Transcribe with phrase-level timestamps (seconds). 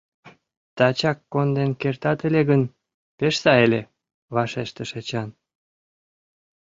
[0.77, 2.61] —Тачак конден кертат ыле гын,
[3.17, 3.81] пеш сай ыле,—
[4.35, 5.29] вашештыш Эчан.